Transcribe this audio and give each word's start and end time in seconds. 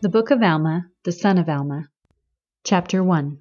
The 0.00 0.08
Book 0.08 0.30
of 0.30 0.40
Alma, 0.44 0.86
the 1.02 1.10
son 1.10 1.38
of 1.38 1.48
Alma. 1.48 1.88
Chapter 2.62 3.02
1 3.02 3.36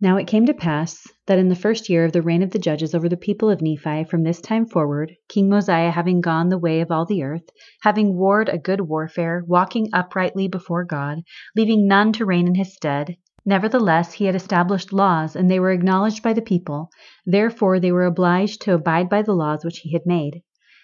Now 0.00 0.16
it 0.16 0.28
came 0.28 0.46
to 0.46 0.54
pass 0.54 1.04
that 1.26 1.40
in 1.40 1.48
the 1.48 1.56
first 1.56 1.88
year 1.88 2.04
of 2.04 2.12
the 2.12 2.22
reign 2.22 2.44
of 2.44 2.52
the 2.52 2.60
judges 2.60 2.94
over 2.94 3.08
the 3.08 3.16
people 3.16 3.50
of 3.50 3.60
Nephi, 3.60 4.04
from 4.04 4.22
this 4.22 4.40
time 4.40 4.66
forward, 4.66 5.16
King 5.28 5.48
Mosiah 5.48 5.90
having 5.90 6.20
gone 6.20 6.48
the 6.48 6.58
way 6.58 6.80
of 6.80 6.92
all 6.92 7.04
the 7.04 7.24
earth, 7.24 7.50
having 7.82 8.16
warred 8.16 8.48
a 8.48 8.56
good 8.56 8.82
warfare, 8.82 9.42
walking 9.48 9.88
uprightly 9.92 10.46
before 10.46 10.84
God, 10.84 11.22
leaving 11.56 11.88
none 11.88 12.12
to 12.12 12.24
reign 12.24 12.46
in 12.46 12.54
his 12.54 12.72
stead, 12.72 13.16
nevertheless 13.44 14.12
he 14.12 14.26
had 14.26 14.36
established 14.36 14.92
laws, 14.92 15.34
and 15.34 15.50
they 15.50 15.58
were 15.58 15.72
acknowledged 15.72 16.22
by 16.22 16.32
the 16.34 16.40
people; 16.40 16.88
therefore 17.26 17.80
they 17.80 17.90
were 17.90 18.04
obliged 18.06 18.60
to 18.62 18.74
abide 18.74 19.08
by 19.08 19.22
the 19.22 19.34
laws 19.34 19.64
which 19.64 19.78
he 19.80 19.90
had 19.92 20.06
made. 20.06 20.40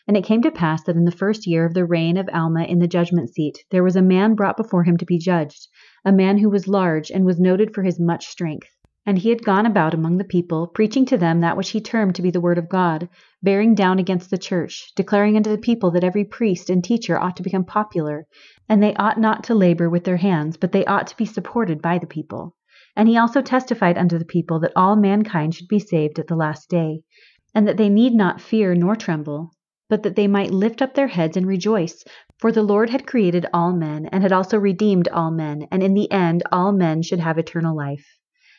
And 0.09 0.16
it 0.16 0.24
came 0.24 0.42
to 0.42 0.50
pass 0.50 0.82
that 0.84 0.96
in 0.96 1.04
the 1.04 1.10
first 1.10 1.46
year 1.46 1.64
of 1.64 1.74
the 1.74 1.84
reign 1.84 2.16
of 2.16 2.28
Alma 2.32 2.64
in 2.64 2.78
the 2.78 2.88
judgment 2.88 3.28
seat, 3.30 3.64
there 3.70 3.84
was 3.84 3.96
a 3.96 4.02
man 4.02 4.34
brought 4.34 4.56
before 4.56 4.84
him 4.84 4.96
to 4.96 5.04
be 5.04 5.18
judged, 5.18 5.68
a 6.04 6.12
man 6.12 6.38
who 6.38 6.48
was 6.48 6.66
large, 6.66 7.10
and 7.10 7.24
was 7.24 7.38
noted 7.38 7.74
for 7.74 7.82
his 7.82 8.00
much 8.00 8.27
strength. 8.27 8.68
And 9.06 9.18
he 9.18 9.30
had 9.30 9.44
gone 9.44 9.66
about 9.66 9.94
among 9.94 10.18
the 10.18 10.24
people, 10.24 10.66
preaching 10.66 11.05
to 11.06 11.16
them 11.16 11.41
that 11.41 11.56
which 11.56 11.70
he 11.70 11.80
termed 11.80 12.14
to 12.14 12.22
be 12.22 12.30
the 12.30 12.41
word 12.41 12.58
of 12.58 12.68
God, 12.68 13.08
bearing 13.42 13.74
down 13.74 13.98
against 13.98 14.30
the 14.30 14.38
church, 14.38 14.92
declaring 14.94 15.36
unto 15.36 15.50
the 15.50 15.58
people 15.58 15.91
that 15.92 16.05
every 16.05 16.24
priest 16.24 16.70
and 16.70 16.84
teacher 16.84 17.19
ought 17.19 17.36
to 17.36 17.42
become 17.42 17.64
popular, 17.64 18.27
and 18.69 18.82
they 18.82 18.94
ought 18.94 19.19
not 19.19 19.44
to 19.44 19.55
labor 19.55 19.88
with 19.88 20.05
their 20.05 20.19
hands, 20.19 20.56
but 20.56 20.72
they 20.72 20.84
ought 20.84 21.06
to 21.06 21.16
be 21.16 21.24
supported 21.24 21.80
by 21.80 21.98
the 21.98 22.06
people. 22.06 22.56
And 22.94 23.08
he 23.08 23.16
also 23.16 23.41
testified 23.41 23.97
unto 23.97 24.19
the 24.19 24.25
people 24.25 24.60
that 24.60 24.72
all 24.77 24.97
mankind 24.97 25.55
should 25.55 25.69
be 25.69 25.78
saved 25.78 26.19
at 26.19 26.27
the 26.27 26.36
last 26.36 26.69
day, 26.69 27.00
and 27.55 27.66
that 27.66 27.77
they 27.77 27.88
need 27.88 28.12
not 28.12 28.41
fear 28.41 28.75
nor 28.75 28.97
tremble, 28.97 29.53
but 29.91 30.05
that 30.05 30.16
they 30.16 30.27
might 30.27 30.52
lift 30.52 30.80
up 30.80 30.94
their 30.94 31.08
heads 31.08 31.36
and 31.36 31.46
rejoice. 31.46 32.02
For 32.38 32.52
the 32.52 32.62
Lord 32.62 32.88
had 32.88 33.06
created 33.06 33.44
all 33.52 33.74
men, 33.74 34.06
and 34.06 34.22
had 34.22 34.32
also 34.32 34.56
redeemed 34.56 35.08
all 35.08 35.30
men, 35.30 35.66
and 35.70 35.82
in 35.82 35.92
the 35.92 36.10
end 36.10 36.42
all 36.50 36.72
men 36.72 37.02
should 37.02 37.20
have 37.20 37.36
eternal 37.36 37.77
life. 37.77 38.16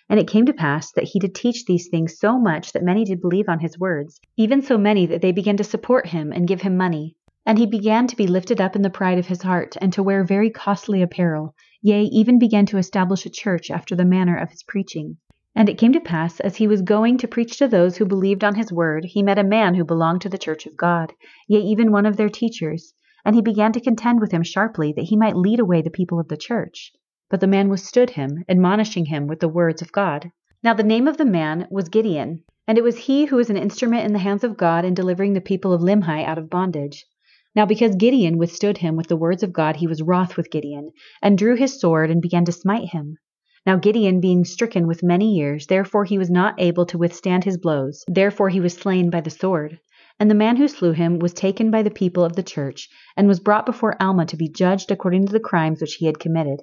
And 0.10 0.20
it 0.20 0.28
came 0.28 0.46
to 0.46 0.54
pass 0.54 0.92
that 0.92 1.06
he 1.06 1.20
did 1.20 1.34
teach 1.34 1.66
these 1.66 1.88
things 1.88 2.20
so 2.20 2.38
much 2.38 2.74
that 2.74 2.84
many 2.84 3.06
did 3.06 3.22
believe 3.22 3.48
on 3.48 3.60
his 3.60 3.80
words, 3.80 4.20
even 4.36 4.62
so 4.62 4.78
many 4.78 5.06
that 5.06 5.22
they 5.22 5.32
began 5.32 5.56
to 5.58 5.64
support 5.64 6.08
him 6.08 6.34
and 6.34 6.48
give 6.48 6.62
him 6.62 6.76
money. 6.76 7.16
And 7.46 7.58
he 7.58 7.66
began 7.66 8.06
to 8.08 8.16
be 8.16 8.28
lifted 8.28 8.60
up 8.60 8.76
in 8.76 8.82
the 8.82 8.90
pride 8.90 9.18
of 9.18 9.28
his 9.28 9.42
heart, 9.42 9.78
and 9.82 9.92
to 9.94 10.04
wear 10.04 10.24
very 10.26 10.50
costly 10.50 11.02
apparel, 11.02 11.56
yea, 11.82 12.04
even 12.04 12.38
began 12.40 12.66
to 12.68 12.78
establish 12.78 13.26
a 13.26 13.30
church 13.30 13.72
after 13.72 13.96
the 13.96 14.06
manner 14.06 14.38
of 14.38 14.52
his 14.52 14.64
preaching. 14.64 15.18
And 15.54 15.68
it 15.68 15.78
came 15.78 15.92
to 15.94 16.00
pass, 16.00 16.40
as 16.40 16.56
he 16.56 16.68
was 16.68 16.82
going 16.82 17.18
to 17.18 17.28
preach 17.28 17.58
to 17.58 17.68
those 17.68 17.98
who 17.98 18.06
believed 18.06 18.44
on 18.44 18.56
his 18.56 18.72
word, 18.72 19.04
he 19.06 19.22
met 19.22 19.38
a 19.38 19.44
man 19.44 19.76
who 19.76 19.84
belonged 19.84 20.22
to 20.22 20.30
the 20.30 20.38
church 20.38 20.66
of 20.66 20.78
God, 20.78 21.14
yea, 21.48 21.60
even 21.60 21.92
one 21.92 22.06
of 22.06 22.16
their 22.16 22.30
teachers. 22.30 22.94
And 23.26 23.36
he 23.36 23.42
began 23.42 23.74
to 23.74 23.82
contend 23.82 24.22
with 24.22 24.32
him 24.32 24.44
sharply, 24.44 24.94
that 24.94 25.06
he 25.06 25.18
might 25.18 25.36
lead 25.36 25.60
away 25.60 25.82
the 25.82 25.90
people 25.90 26.20
of 26.20 26.30
the 26.30 26.38
church. 26.38 26.94
But 27.30 27.42
the 27.42 27.48
man 27.48 27.70
withstood 27.70 28.12
him, 28.12 28.46
admonishing 28.48 29.06
him 29.08 29.28
with 29.28 29.42
the 29.42 29.50
words 29.50 29.82
of 29.82 29.92
God. 29.92 30.32
Now 30.64 30.74
the 30.74 30.84
name 30.84 31.08
of 31.08 31.18
the 31.18 31.26
man 31.26 31.68
was 31.70 31.90
Gideon, 31.90 32.44
and 32.66 32.78
it 32.78 32.84
was 32.84 32.98
he 32.98 33.26
who 33.26 33.36
was 33.36 33.50
an 33.50 33.58
instrument 33.58 34.06
in 34.06 34.14
the 34.14 34.20
hands 34.20 34.46
of 34.46 34.56
God 34.56 34.86
in 34.86 34.94
delivering 34.94 35.34
the 35.34 35.42
people 35.42 35.74
of 35.74 35.82
Limhi 35.82 36.24
out 36.24 36.38
of 36.38 36.50
bondage. 36.50 37.06
Now 37.54 37.66
because 37.66 37.96
Gideon 37.96 38.38
withstood 38.38 38.78
him 38.78 38.96
with 38.96 39.08
the 39.08 39.18
words 39.18 39.44
of 39.44 39.52
God, 39.52 39.76
he 39.76 39.88
was 39.88 40.02
wroth 40.02 40.38
with 40.38 40.50
Gideon, 40.50 40.92
and 41.22 41.38
drew 41.38 41.56
his 41.56 41.80
sword 41.80 42.10
and 42.10 42.22
began 42.22 42.46
to 42.46 42.52
smite 42.54 42.90
him. 42.90 43.18
Now 43.64 43.76
Gideon 43.76 44.20
being 44.20 44.44
stricken 44.44 44.88
with 44.88 45.04
many 45.04 45.36
years, 45.36 45.68
therefore 45.68 46.04
he 46.06 46.18
was 46.18 46.32
not 46.32 46.56
able 46.58 46.86
to 46.88 46.98
withstand 46.98 47.44
his 47.44 47.58
blows, 47.58 48.04
therefore 48.08 48.50
he 48.50 48.60
was 48.60 48.74
slain 48.74 49.12
by 49.12 49.22
the 49.22 49.30
sword. 49.30 49.80
And 50.20 50.32
the 50.32 50.36
man 50.36 50.56
who 50.56 50.68
slew 50.68 50.94
him 50.94 51.20
was 51.20 51.34
taken 51.34 51.70
by 51.70 51.84
the 51.84 51.92
people 51.92 52.24
of 52.24 52.36
the 52.36 52.42
church, 52.42 52.90
and 53.16 53.28
was 53.28 53.40
brought 53.40 53.68
before 53.68 54.02
Alma 54.02 54.26
to 54.26 54.36
be 54.36 54.50
judged 54.50 54.90
according 54.90 55.28
to 55.28 55.34
the 55.34 55.40
crimes 55.40 55.80
which 55.80 55.96
he 55.96 56.08
had 56.08 56.20
committed. 56.20 56.62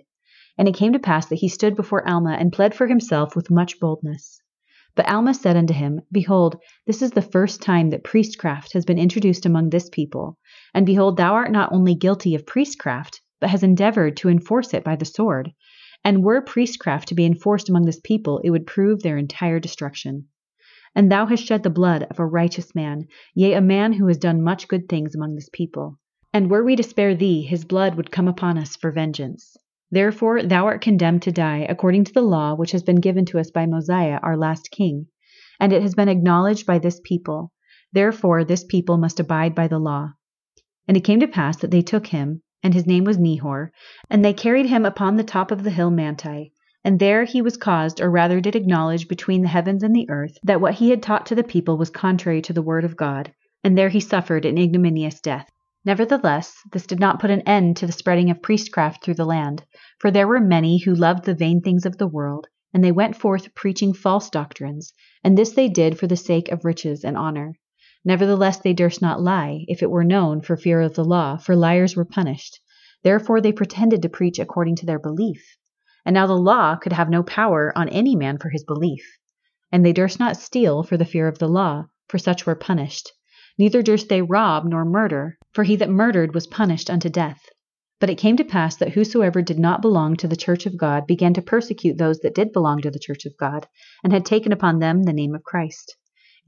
And 0.57 0.67
it 0.67 0.75
came 0.75 0.93
to 0.93 0.99
pass 0.99 1.27
that 1.27 1.37
he 1.37 1.49
stood 1.49 1.77
before 1.77 2.09
Alma, 2.09 2.33
and 2.33 2.53
pled 2.53 2.75
for 2.75 2.89
himself 2.89 3.37
with 3.37 3.49
much 3.49 3.79
boldness. 3.79 4.41
But 4.97 5.09
Alma 5.09 5.35
said 5.35 5.57
unto 5.57 5.75
him, 5.75 6.01
Behold, 6.11 6.57
this 6.85 7.01
is 7.01 7.13
the 7.13 7.23
first 7.23 7.63
time 7.63 7.91
that 7.91 8.03
priestcraft 8.03 8.73
has 8.73 8.85
been 8.85 8.99
introduced 8.99 9.47
among 9.47 9.71
this 9.71 9.89
people. 9.89 10.37
And 10.75 10.85
behold, 10.85 11.17
thou 11.17 11.35
art 11.35 11.53
not 11.53 11.73
only 11.73 11.95
guilty 11.95 12.35
of 12.35 12.45
priestcraft, 12.45 13.21
but 13.41 13.51
hast 13.51 13.63
endeavored 13.63 14.17
to 14.17 14.29
enforce 14.29 14.75
it 14.75 14.83
by 14.83 14.97
the 14.97 15.05
sword. 15.05 15.53
And 16.05 16.23
were 16.23 16.41
priestcraft 16.41 17.09
to 17.09 17.15
be 17.15 17.27
enforced 17.27 17.69
among 17.69 17.85
this 17.85 18.01
people, 18.01 18.41
it 18.45 18.51
would 18.51 18.67
prove 18.67 19.03
their 19.03 19.19
entire 19.19 19.61
destruction. 19.61 20.29
And 20.95 21.13
thou 21.13 21.27
hast 21.27 21.45
shed 21.45 21.63
the 21.63 21.71
blood 21.71 22.05
of 22.05 22.19
a 22.19 22.27
righteous 22.27 22.75
man, 22.75 23.09
yea, 23.35 23.53
a 23.53 23.61
man 23.61 23.93
who 23.93 24.07
has 24.07 24.19
done 24.19 24.43
much 24.43 24.69
good 24.69 24.89
things 24.89 25.15
among 25.15 25.35
this 25.35 25.49
people. 25.53 25.99
And 26.33 26.51
were 26.51 26.65
we 26.65 26.77
to 26.77 26.83
spare 26.83 27.15
thee, 27.15 27.43
his 27.43 27.65
blood 27.65 27.95
would 27.95 28.11
come 28.11 28.29
upon 28.29 28.59
us 28.59 28.77
for 28.77 28.91
vengeance. 28.91 29.57
Therefore 29.91 30.43
thou 30.43 30.67
art 30.67 30.83
condemned 30.83 31.23
to 31.23 31.33
die, 31.33 31.67
according 31.69 32.05
to 32.05 32.13
the 32.13 32.23
law 32.23 32.55
which 32.55 32.73
has 32.73 32.83
been 32.83 33.01
given 33.01 33.25
to 33.27 33.39
us 33.39 33.51
by 33.51 33.67
Mosiah, 33.67 34.19
our 34.23 34.37
last 34.37 34.71
king. 34.71 35.07
And 35.59 35.73
it 35.73 35.83
has 35.83 35.95
been 35.95 36.09
acknowledged 36.09 36.67
by 36.67 36.79
this 36.79 37.01
people. 37.03 37.53
Therefore 37.93 38.45
this 38.45 38.65
people 38.65 38.99
must 38.99 39.21
abide 39.21 39.55
by 39.55 39.69
the 39.69 39.79
law. 39.79 40.13
And 40.87 40.97
it 40.97 41.05
came 41.05 41.21
to 41.21 41.29
pass 41.29 41.57
that 41.59 41.71
they 41.71 41.83
took 41.83 42.07
him, 42.09 42.43
and 42.63 42.75
his 42.75 42.87
name 42.87 43.05
was 43.05 43.19
Nehor, 43.19 43.71
and 44.11 44.25
they 44.25 44.33
carried 44.33 44.67
him 44.67 44.85
upon 44.85 45.17
the 45.17 45.25
top 45.25 45.51
of 45.51 45.63
the 45.63 45.71
hill 45.71 45.91
Manti. 45.91 46.53
And 46.85 46.99
there 46.99 47.25
he 47.25 47.43
was 47.43 47.57
caused, 47.57 48.01
or 48.01 48.11
rather 48.11 48.41
did 48.41 48.57
acknowledge 48.57 49.09
between 49.09 49.43
the 49.43 49.49
heavens 49.49 49.83
and 49.83 49.95
the 49.95 50.09
earth, 50.09 50.39
that 50.43 50.61
what 50.61 50.75
he 50.75 50.91
had 50.91 51.03
taught 51.03 51.27
to 51.27 51.35
the 51.35 51.45
people 51.45 51.77
was 51.77 51.91
contrary 51.91 52.41
to 52.43 52.53
the 52.53 52.63
word 52.63 52.85
of 52.85 52.97
God, 52.97 53.33
and 53.65 53.77
there 53.77 53.89
he 53.89 54.01
suffered 54.01 54.45
an 54.45 54.57
ignominious 54.57 55.21
death. 55.21 55.51
Nevertheless, 55.85 56.55
this 56.73 56.87
did 56.87 57.01
not 57.01 57.21
put 57.21 57.31
an 57.31 57.43
end 57.43 57.77
to 57.79 57.87
the 57.87 57.93
spreading 57.93 58.31
of 58.31 58.43
priestcraft 58.43 59.05
through 59.05 59.15
the 59.15 59.25
land, 59.25 59.65
for 59.99 60.11
there 60.11 60.29
were 60.29 60.41
many 60.41 60.79
who 60.79 60.95
loved 60.95 61.25
the 61.25 61.35
vain 61.35 61.61
things 61.61 61.85
of 61.85 61.99
the 61.99 62.07
world, 62.07 62.47
and 62.73 62.85
they 62.85 62.93
went 62.93 63.17
forth 63.17 63.55
preaching 63.55 63.93
false 63.93 64.31
doctrines, 64.31 64.93
and 65.25 65.37
this 65.37 65.53
they 65.53 65.69
did 65.69 65.99
for 65.99 66.07
the 66.07 66.17
sake 66.17 66.51
of 66.51 66.65
riches 66.65 67.05
and 67.05 67.17
honor. 67.17 67.55
Nevertheless 68.05 68.59
they 68.59 68.73
durst 68.73 69.03
not 69.03 69.21
lie, 69.21 69.65
if 69.67 69.83
it 69.83 69.91
were 69.91 70.05
known, 70.05 70.41
for 70.41 70.57
fear 70.57 70.81
of 70.81 70.95
the 70.95 71.05
law, 71.05 71.37
for 71.37 71.57
liars 71.57 71.97
were 71.97 72.05
punished. 72.05 72.61
Therefore 73.03 73.41
they 73.41 73.53
pretended 73.53 74.03
to 74.03 74.09
preach 74.09 74.39
according 74.39 74.77
to 74.77 74.87
their 74.87 74.99
belief. 74.99 75.57
And 76.07 76.15
now 76.15 76.27
the 76.27 76.35
law 76.35 76.77
could 76.77 76.93
have 76.93 77.11
no 77.11 77.23
power 77.23 77.73
on 77.77 77.89
any 77.89 78.17
man 78.17 78.39
for 78.39 78.51
his 78.51 78.65
belief. 78.65 79.05
And 79.73 79.85
they 79.85 79.93
durst 79.93 80.19
not 80.21 80.37
steal 80.37 80.83
for 80.83 80.97
the 80.97 81.05
fear 81.05 81.29
of 81.29 81.39
the 81.39 81.49
law, 81.49 81.87
for 82.09 82.19
such 82.19 82.47
were 82.47 82.55
punished. 82.55 83.13
Neither 83.59 83.83
durst 83.83 84.09
they 84.09 84.23
rob 84.23 84.65
nor 84.65 84.85
murder, 84.85 85.37
for 85.53 85.65
he 85.65 85.75
that 85.77 85.91
murdered 85.91 86.35
was 86.35 86.47
punished 86.47 86.89
unto 86.89 87.09
death. 87.09 87.49
But 88.01 88.11
it 88.11 88.19
came 88.19 88.37
to 88.37 88.45
pass 88.45 88.77
that 88.77 88.93
whosoever 88.93 89.43
did 89.43 89.59
not 89.59 89.83
belong 89.83 90.17
to 90.19 90.29
the 90.29 90.37
church 90.37 90.67
of 90.67 90.77
God 90.77 91.07
began 91.07 91.35
to 91.35 91.43
persecute 91.43 91.99
those 91.99 92.21
that 92.21 92.35
did 92.37 92.53
belong 92.53 92.81
to 92.83 92.91
the 92.93 93.01
church 93.01 93.27
of 93.27 93.37
God, 93.37 93.67
and 94.05 94.13
had 94.13 94.25
taken 94.25 94.53
upon 94.53 94.79
them 94.79 95.03
the 95.03 95.13
name 95.13 95.35
of 95.35 95.43
Christ. 95.43 95.97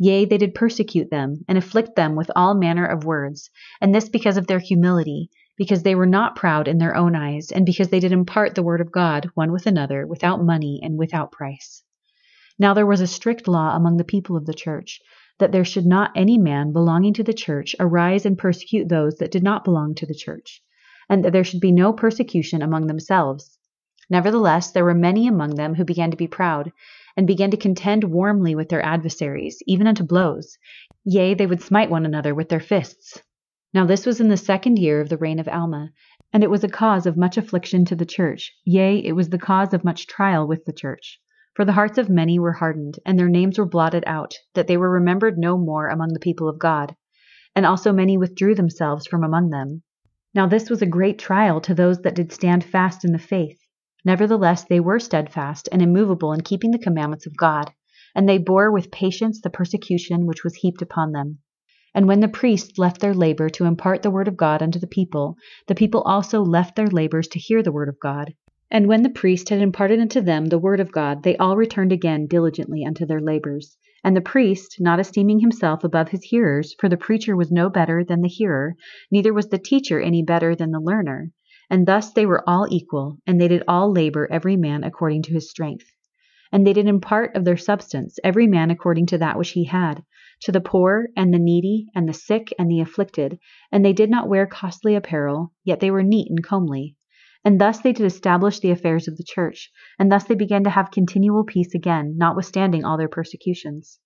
Yea, 0.02 0.24
they 0.24 0.38
did 0.38 0.54
persecute 0.54 1.10
them, 1.10 1.44
and 1.46 1.58
afflict 1.58 1.94
them 1.94 2.16
with 2.16 2.30
all 2.34 2.54
manner 2.54 2.86
of 2.86 3.04
words, 3.04 3.50
and 3.82 3.94
this 3.94 4.08
because 4.08 4.38
of 4.38 4.46
their 4.46 4.58
humility, 4.58 5.28
because 5.58 5.82
they 5.82 5.94
were 5.94 6.06
not 6.06 6.34
proud 6.34 6.66
in 6.66 6.78
their 6.78 6.96
own 6.96 7.14
eyes, 7.14 7.52
and 7.52 7.66
because 7.66 7.90
they 7.90 8.00
did 8.00 8.10
impart 8.10 8.54
the 8.54 8.62
word 8.62 8.80
of 8.80 8.90
God 8.90 9.30
one 9.34 9.52
with 9.52 9.66
another, 9.66 10.06
without 10.06 10.42
money 10.42 10.80
and 10.82 10.96
without 10.96 11.30
price. 11.30 11.82
Now 12.58 12.72
there 12.72 12.86
was 12.86 13.02
a 13.02 13.06
strict 13.06 13.46
law 13.46 13.76
among 13.76 13.98
the 13.98 14.04
people 14.04 14.38
of 14.38 14.46
the 14.46 14.54
church, 14.54 15.02
that 15.38 15.52
there 15.52 15.66
should 15.66 15.84
not 15.84 16.12
any 16.16 16.38
man 16.38 16.72
belonging 16.72 17.12
to 17.12 17.22
the 17.22 17.34
church 17.34 17.76
arise 17.78 18.24
and 18.24 18.38
persecute 18.38 18.88
those 18.88 19.16
that 19.16 19.30
did 19.30 19.42
not 19.42 19.64
belong 19.64 19.94
to 19.96 20.06
the 20.06 20.14
church, 20.14 20.62
and 21.10 21.22
that 21.26 21.34
there 21.34 21.44
should 21.44 21.60
be 21.60 21.72
no 21.72 21.92
persecution 21.92 22.62
among 22.62 22.86
themselves. 22.86 23.58
Nevertheless, 24.08 24.70
there 24.70 24.84
were 24.84 24.94
many 24.94 25.28
among 25.28 25.56
them 25.56 25.74
who 25.74 25.84
began 25.84 26.10
to 26.10 26.16
be 26.16 26.26
proud, 26.26 26.72
and 27.20 27.26
began 27.26 27.50
to 27.50 27.56
contend 27.58 28.02
warmly 28.02 28.54
with 28.54 28.70
their 28.70 28.82
adversaries, 28.82 29.58
even 29.66 29.86
unto 29.86 30.02
blows. 30.02 30.56
Yea, 31.04 31.34
they 31.34 31.46
would 31.46 31.60
smite 31.60 31.90
one 31.90 32.06
another 32.06 32.34
with 32.34 32.48
their 32.48 32.60
fists. 32.60 33.20
Now 33.74 33.84
this 33.84 34.06
was 34.06 34.22
in 34.22 34.28
the 34.28 34.38
second 34.38 34.78
year 34.78 35.02
of 35.02 35.10
the 35.10 35.18
reign 35.18 35.38
of 35.38 35.46
Alma, 35.46 35.90
and 36.32 36.42
it 36.42 36.48
was 36.48 36.64
a 36.64 36.68
cause 36.70 37.04
of 37.04 37.18
much 37.18 37.36
affliction 37.36 37.84
to 37.84 37.94
the 37.94 38.06
church, 38.06 38.54
yea, 38.64 38.96
it 39.04 39.12
was 39.12 39.28
the 39.28 39.38
cause 39.38 39.74
of 39.74 39.84
much 39.84 40.06
trial 40.06 40.48
with 40.48 40.64
the 40.64 40.72
church. 40.72 41.20
For 41.52 41.66
the 41.66 41.74
hearts 41.74 41.98
of 41.98 42.08
many 42.08 42.38
were 42.38 42.54
hardened, 42.54 42.98
and 43.04 43.18
their 43.18 43.28
names 43.28 43.58
were 43.58 43.68
blotted 43.68 44.04
out, 44.06 44.34
that 44.54 44.66
they 44.66 44.78
were 44.78 44.90
remembered 44.90 45.36
no 45.36 45.58
more 45.58 45.88
among 45.88 46.14
the 46.14 46.20
people 46.20 46.48
of 46.48 46.58
God. 46.58 46.96
And 47.54 47.66
also 47.66 47.92
many 47.92 48.16
withdrew 48.16 48.54
themselves 48.54 49.06
from 49.06 49.24
among 49.24 49.50
them. 49.50 49.82
Now 50.32 50.46
this 50.46 50.70
was 50.70 50.80
a 50.80 50.86
great 50.86 51.18
trial 51.18 51.60
to 51.60 51.74
those 51.74 52.00
that 52.00 52.14
did 52.14 52.32
stand 52.32 52.64
fast 52.64 53.04
in 53.04 53.12
the 53.12 53.18
faith. 53.18 53.59
Nevertheless, 54.04 54.64
they 54.64 54.80
were 54.80 54.98
steadfast 54.98 55.68
and 55.70 55.82
immovable 55.82 56.32
in 56.32 56.40
keeping 56.40 56.70
the 56.70 56.78
commandments 56.78 57.26
of 57.26 57.36
God, 57.36 57.72
and 58.14 58.28
they 58.28 58.38
bore 58.38 58.72
with 58.72 58.90
patience 58.90 59.40
the 59.40 59.50
persecution 59.50 60.26
which 60.26 60.42
was 60.42 60.54
heaped 60.54 60.82
upon 60.82 61.12
them. 61.12 61.38
And 61.94 62.06
when 62.06 62.20
the 62.20 62.28
priests 62.28 62.78
left 62.78 63.00
their 63.00 63.14
labor 63.14 63.48
to 63.50 63.64
impart 63.64 64.02
the 64.02 64.10
word 64.10 64.28
of 64.28 64.36
God 64.36 64.62
unto 64.62 64.78
the 64.78 64.86
people, 64.86 65.36
the 65.66 65.74
people 65.74 66.02
also 66.02 66.42
left 66.42 66.76
their 66.76 66.86
labors 66.86 67.28
to 67.28 67.38
hear 67.38 67.62
the 67.62 67.72
word 67.72 67.88
of 67.88 67.98
God. 68.00 68.32
And 68.70 68.86
when 68.86 69.02
the 69.02 69.10
priest 69.10 69.48
had 69.48 69.60
imparted 69.60 69.98
unto 69.98 70.20
them 70.20 70.46
the 70.46 70.58
word 70.58 70.78
of 70.78 70.92
God, 70.92 71.24
they 71.24 71.36
all 71.36 71.56
returned 71.56 71.90
again 71.90 72.26
diligently 72.28 72.84
unto 72.84 73.04
their 73.04 73.20
labors. 73.20 73.76
And 74.04 74.16
the 74.16 74.20
priest, 74.20 74.76
not 74.78 75.00
esteeming 75.00 75.40
himself 75.40 75.82
above 75.82 76.08
his 76.10 76.22
hearers, 76.22 76.74
for 76.78 76.88
the 76.88 76.96
preacher 76.96 77.36
was 77.36 77.50
no 77.50 77.68
better 77.68 78.04
than 78.04 78.22
the 78.22 78.28
hearer, 78.28 78.76
neither 79.10 79.34
was 79.34 79.48
the 79.48 79.58
teacher 79.58 80.00
any 80.00 80.22
better 80.22 80.54
than 80.54 80.70
the 80.70 80.80
learner, 80.80 81.32
And 81.70 81.86
thus 81.86 82.12
they 82.12 82.26
were 82.26 82.42
all 82.48 82.66
equal, 82.68 83.18
and 83.26 83.40
they 83.40 83.46
did 83.46 83.62
all 83.68 83.92
labor 83.92 84.26
every 84.30 84.56
man 84.56 84.82
according 84.82 85.22
to 85.22 85.32
his 85.32 85.48
strength. 85.48 85.86
And 86.50 86.66
they 86.66 86.72
did 86.72 86.88
impart 86.88 87.36
of 87.36 87.44
their 87.44 87.56
substance, 87.56 88.18
every 88.24 88.48
man 88.48 88.72
according 88.72 89.06
to 89.06 89.18
that 89.18 89.38
which 89.38 89.52
he 89.52 89.66
had, 89.66 90.02
to 90.40 90.50
the 90.50 90.60
poor 90.60 91.10
and 91.16 91.32
the 91.32 91.38
needy 91.38 91.86
and 91.94 92.08
the 92.08 92.12
sick 92.12 92.52
and 92.58 92.68
the 92.68 92.80
afflicted, 92.80 93.38
and 93.70 93.84
they 93.84 93.92
did 93.92 94.10
not 94.10 94.28
wear 94.28 94.46
costly 94.46 94.96
apparel, 94.96 95.52
yet 95.62 95.78
they 95.78 95.92
were 95.92 96.02
neat 96.02 96.28
and 96.28 96.42
comely. 96.42 96.96
And 97.44 97.60
thus 97.60 97.80
they 97.80 97.92
did 97.92 98.04
establish 98.04 98.58
the 98.58 98.72
affairs 98.72 99.06
of 99.06 99.16
the 99.16 99.22
church, 99.22 99.70
and 99.96 100.10
thus 100.10 100.24
they 100.24 100.34
began 100.34 100.64
to 100.64 100.70
have 100.70 100.90
continual 100.90 101.44
peace 101.44 101.72
again, 101.72 102.14
notwithstanding 102.16 102.84
all 102.84 102.98
their 102.98 103.08
persecutions. 103.08 104.00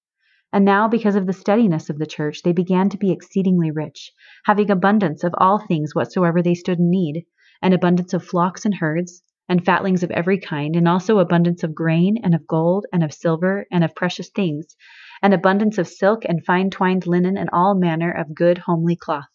And 0.52 0.67
now, 0.67 0.87
because 0.87 1.17
of 1.17 1.26
the 1.26 1.32
steadiness 1.32 1.88
of 1.88 1.99
the 1.99 2.06
church, 2.06 2.43
they 2.43 2.52
began 2.52 2.90
to 2.90 2.99
be 2.99 3.10
exceedingly 3.10 3.70
rich, 3.70 4.12
having 4.44 4.70
abundance 4.70 5.25
of 5.25 5.34
all 5.38 5.58
things 5.58 5.94
whatsoever 5.94 6.43
they 6.43 6.55
stood 6.55 6.78
in 6.78 6.90
need, 6.90 7.25
and 7.62 7.74
abundance 7.74 8.12
of 8.12 8.24
flocks 8.24 8.64
and 8.64 8.74
herds, 8.74 9.22
and 9.48 9.64
fatlings 9.64 10.02
of 10.02 10.10
every 10.10 10.38
kind, 10.38 10.74
and 10.74 10.88
also 10.88 11.18
abundance 11.18 11.62
of 11.62 11.74
grain, 11.74 12.18
and 12.22 12.34
of 12.34 12.46
gold, 12.46 12.86
and 12.92 13.04
of 13.04 13.12
silver, 13.12 13.66
and 13.70 13.84
of 13.84 13.94
precious 13.94 14.30
things, 14.30 14.74
and 15.22 15.34
abundance 15.34 15.78
of 15.78 15.86
silk 15.86 16.24
and 16.24 16.44
fine 16.44 16.70
twined 16.70 17.06
linen, 17.06 17.36
and 17.36 17.50
all 17.52 17.74
manner 17.74 18.10
of 18.10 18.34
good 18.34 18.58
homely 18.58 18.96
cloth. 18.96 19.28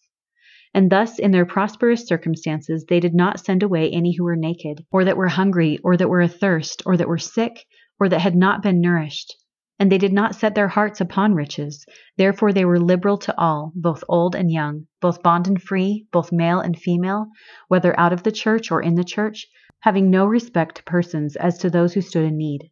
And 0.73 0.91
thus, 0.91 1.17
in 1.17 1.31
their 1.31 1.45
prosperous 1.45 2.05
circumstances, 2.05 2.85
they 2.87 2.99
did 2.99 3.15
not 3.15 3.39
send 3.39 3.63
away 3.63 3.89
any 3.89 4.15
who 4.15 4.23
were 4.23 4.35
naked, 4.35 4.85
or 4.91 5.05
that 5.05 5.17
were 5.17 5.27
hungry, 5.27 5.79
or 5.83 5.97
that 5.97 6.09
were 6.09 6.21
athirst, 6.21 6.83
or 6.85 6.97
that 6.97 7.07
were 7.07 7.17
sick, 7.17 7.65
or 7.99 8.09
that 8.09 8.21
had 8.21 8.35
not 8.35 8.61
been 8.61 8.81
nourished. 8.81 9.35
And 9.79 9.89
they 9.89 9.97
did 9.97 10.11
not 10.11 10.35
set 10.35 10.55
their 10.55 10.67
hearts 10.67 10.99
upon 10.99 11.33
riches. 11.33 11.85
Therefore 12.17 12.51
they 12.51 12.65
were 12.65 12.79
liberal 12.79 13.17
to 13.19 13.33
all, 13.39 13.71
both 13.73 14.03
old 14.09 14.35
and 14.35 14.51
young, 14.51 14.87
both 14.99 15.23
bond 15.23 15.47
and 15.47 15.61
free, 15.61 16.05
both 16.11 16.33
male 16.33 16.59
and 16.59 16.77
female, 16.77 17.27
whether 17.69 17.97
out 17.97 18.11
of 18.11 18.23
the 18.23 18.31
church 18.31 18.71
or 18.71 18.81
in 18.81 18.95
the 18.95 19.05
church, 19.05 19.47
having 19.79 20.09
no 20.09 20.25
respect 20.25 20.75
to 20.75 20.83
persons 20.83 21.37
as 21.37 21.57
to 21.59 21.69
those 21.69 21.93
who 21.93 22.01
stood 22.01 22.25
in 22.25 22.35
need. 22.35 22.69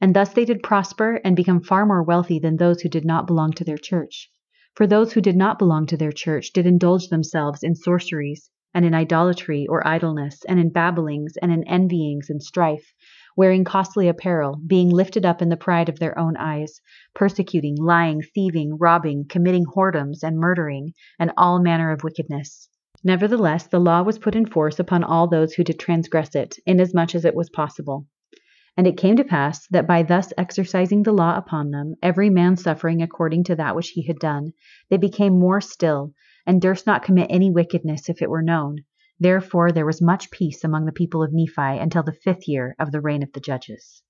And 0.00 0.14
thus 0.14 0.32
they 0.32 0.46
did 0.46 0.62
prosper 0.62 1.20
and 1.24 1.36
become 1.36 1.60
far 1.60 1.84
more 1.84 2.02
wealthy 2.02 2.38
than 2.38 2.56
those 2.56 2.80
who 2.80 2.88
did 2.88 3.04
not 3.04 3.26
belong 3.26 3.52
to 3.52 3.64
their 3.64 3.76
church. 3.76 4.30
For 4.74 4.86
those 4.86 5.12
who 5.12 5.20
did 5.20 5.36
not 5.36 5.58
belong 5.58 5.86
to 5.86 5.96
their 5.96 6.12
church 6.12 6.52
did 6.52 6.66
indulge 6.66 7.08
themselves 7.08 7.62
in 7.62 7.74
sorceries, 7.74 8.50
and 8.74 8.84
in 8.84 8.94
idolatry 8.94 9.66
or 9.66 9.86
idleness, 9.86 10.44
and 10.46 10.60
in 10.60 10.70
babblings, 10.70 11.38
and 11.38 11.50
in 11.50 11.64
envyings 11.64 12.28
and 12.28 12.42
strife, 12.42 12.92
wearing 13.36 13.62
costly 13.62 14.08
apparel, 14.08 14.58
being 14.66 14.88
lifted 14.88 15.26
up 15.26 15.42
in 15.42 15.50
the 15.50 15.56
pride 15.56 15.88
of 15.88 15.98
their 15.98 16.18
own 16.18 16.36
eyes, 16.36 16.80
persecuting, 17.14 17.76
lying, 17.76 18.22
thieving, 18.34 18.76
robbing, 18.78 19.26
committing 19.28 19.64
whoredoms, 19.66 20.22
and 20.22 20.38
murdering, 20.38 20.92
and 21.18 21.30
all 21.36 21.60
manner 21.60 21.92
of 21.92 22.02
wickedness. 22.02 22.68
Nevertheless, 23.04 23.66
the 23.66 23.78
law 23.78 24.02
was 24.02 24.18
put 24.18 24.34
in 24.34 24.46
force 24.46 24.78
upon 24.78 25.04
all 25.04 25.28
those 25.28 25.52
who 25.52 25.62
did 25.62 25.78
transgress 25.78 26.34
it, 26.34 26.56
inasmuch 26.66 27.14
as 27.14 27.24
it 27.24 27.34
was 27.34 27.50
possible. 27.50 28.06
And 28.76 28.86
it 28.86 28.96
came 28.96 29.16
to 29.16 29.24
pass 29.24 29.66
that 29.68 29.86
by 29.86 30.02
thus 30.02 30.32
exercising 30.36 31.02
the 31.02 31.12
law 31.12 31.36
upon 31.36 31.70
them, 31.70 31.94
every 32.02 32.30
man 32.30 32.56
suffering 32.56 33.00
according 33.02 33.44
to 33.44 33.56
that 33.56 33.76
which 33.76 33.90
he 33.90 34.06
had 34.06 34.18
done, 34.18 34.52
they 34.90 34.96
became 34.96 35.38
more 35.38 35.60
still, 35.60 36.12
and 36.46 36.60
durst 36.60 36.86
not 36.86 37.02
commit 37.02 37.28
any 37.30 37.50
wickedness 37.50 38.08
if 38.08 38.20
it 38.22 38.30
were 38.30 38.42
known. 38.42 38.84
Therefore 39.18 39.72
there 39.72 39.86
was 39.86 40.02
much 40.02 40.30
peace 40.30 40.62
among 40.62 40.84
the 40.84 40.92
people 40.92 41.22
of 41.22 41.32
Nephi 41.32 41.78
until 41.78 42.02
the 42.02 42.12
fifth 42.12 42.46
year 42.46 42.74
of 42.78 42.92
the 42.92 43.00
reign 43.00 43.22
of 43.22 43.32
the 43.32 43.40
judges. 43.40 44.02